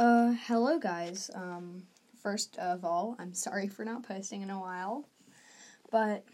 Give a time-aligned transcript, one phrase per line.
[0.00, 1.30] Uh, hello guys.
[1.34, 1.82] Um,
[2.22, 5.04] first of all, I'm sorry for not posting in a while,
[5.92, 6.24] but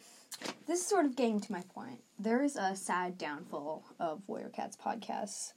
[0.68, 1.98] this is sort of getting to my point.
[2.16, 5.54] There is a sad downfall of Warrior Cats podcasts,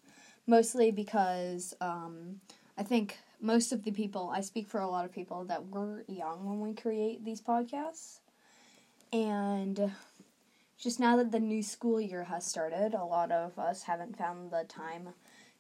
[0.47, 2.41] mostly because um,
[2.79, 6.03] I think most of the people I speak for a lot of people that were
[6.07, 8.21] young when we create these podcasts,
[9.13, 9.91] and
[10.79, 14.49] just now that the new school year has started, a lot of us haven't found
[14.49, 15.09] the time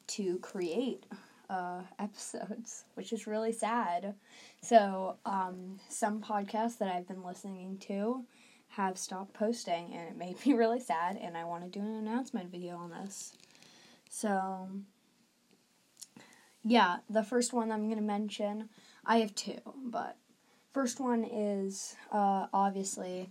[0.07, 1.05] to create
[1.49, 4.15] uh, episodes, which is really sad.
[4.61, 8.25] So, um, some podcasts that I've been listening to
[8.69, 11.95] have stopped posting, and it made me really sad, and I want to do an
[11.95, 13.33] announcement video on this.
[14.09, 14.69] So,
[16.63, 18.69] yeah, the first one I'm going to mention,
[19.05, 20.17] I have two, but
[20.73, 23.29] first one is uh, obviously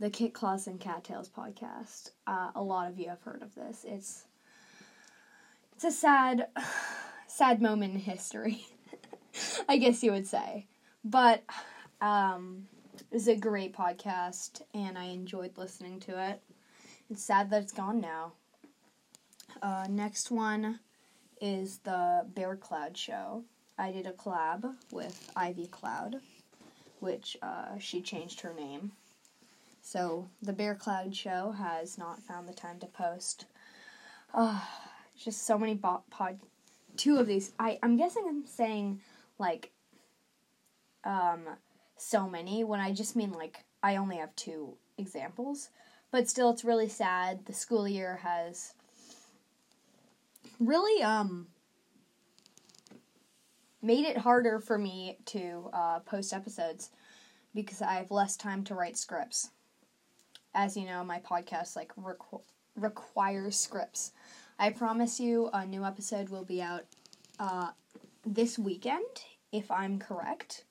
[0.00, 2.10] the Kit Claus and Cattails podcast.
[2.26, 3.84] Uh, a lot of you have heard of this.
[3.86, 4.24] It's
[5.74, 6.48] it's a sad
[7.38, 8.66] sad moment in history,
[9.68, 10.66] I guess you would say.
[11.04, 11.44] But
[12.00, 16.42] um, it was a great podcast, and I enjoyed listening to it.
[17.08, 18.32] It's sad that it's gone now.
[19.62, 20.80] Uh, next one
[21.40, 23.44] is the Bear Cloud Show.
[23.78, 26.16] I did a collab with Ivy Cloud,
[26.98, 28.90] which uh, she changed her name.
[29.80, 33.44] So the Bear Cloud Show has not found the time to post.
[34.34, 34.60] Uh,
[35.16, 36.40] just so many bo- pod
[36.98, 37.52] two of these.
[37.58, 39.00] I I'm guessing I'm saying
[39.38, 39.70] like
[41.04, 41.40] um
[41.96, 45.70] so many when I just mean like I only have two examples.
[46.10, 47.46] But still it's really sad.
[47.46, 48.74] The school year has
[50.58, 51.46] really um
[53.80, 56.90] made it harder for me to uh, post episodes
[57.54, 59.50] because I have less time to write scripts.
[60.54, 62.42] As you know, my podcast like requ-
[62.76, 64.12] requires scripts.
[64.58, 66.84] I promise you a new episode will be out
[67.38, 67.70] uh,
[68.26, 69.04] this weekend,
[69.52, 70.64] if I'm correct.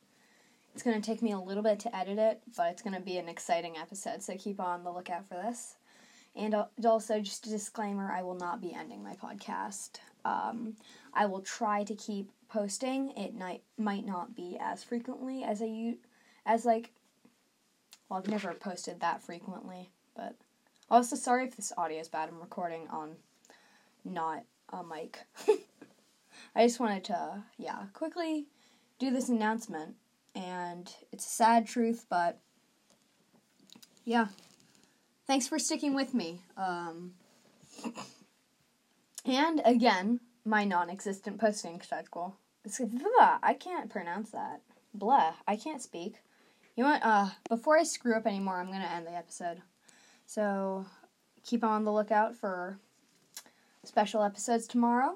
[0.74, 3.02] It's going to take me a little bit to edit it, but it's going to
[3.02, 5.76] be an exciting episode, so keep on the lookout for this.
[6.36, 6.54] And
[6.86, 9.92] also, just a disclaimer I will not be ending my podcast.
[10.26, 10.76] Um,
[11.14, 13.12] I will try to keep posting.
[13.18, 15.96] It might, might not be as frequently as I
[16.46, 16.92] as like
[18.10, 20.36] well, I've never posted that frequently, but
[20.90, 22.30] also sorry if this audio is bad.
[22.30, 23.16] I'm recording on
[24.04, 25.20] not a mic.
[26.56, 28.48] I just wanted to, yeah, quickly
[29.00, 29.96] do this announcement.
[30.36, 32.40] And it's a sad truth, but
[34.06, 34.28] yeah.
[35.26, 36.42] Thanks for sticking with me.
[36.56, 37.14] Um,
[39.26, 42.38] and again, my non existent posting schedule.
[42.64, 44.62] It's, blah, I can't pronounce that.
[44.94, 45.34] Blah.
[45.48, 46.16] I can't speak.
[46.76, 47.04] You want.
[47.04, 49.62] Uh, before I screw up anymore, I'm to end the episode.
[50.26, 50.86] So
[51.44, 52.80] keep on the lookout for
[53.88, 55.16] special episodes tomorrow.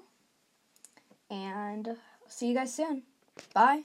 [1.29, 3.03] And see you guys soon.
[3.53, 3.83] Bye.